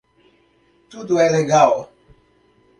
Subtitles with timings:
[0.89, 1.93] Tudo é legal